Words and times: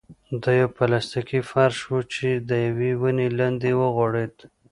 دا 0.41 0.51
يو 0.59 0.67
پلاستيکي 0.77 1.39
فرش 1.51 1.77
و 1.91 1.95
چې 2.13 2.29
د 2.49 2.51
يوې 2.67 2.91
ونې 3.01 3.27
لاندې 3.39 3.69
وغوړېد. 3.81 4.35